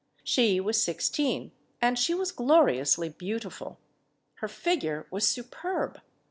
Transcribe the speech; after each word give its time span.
She 0.23 0.59
was 0.59 0.81
sixteen, 0.81 1.51
and 1.79 1.99
she 1.99 2.15
was 2.15 2.31
gloriously 2.31 3.07
beautiful. 3.07 3.77
Her 4.37 4.47
figure 4.47 5.05
was 5.11 5.27
superb. 5.27 6.01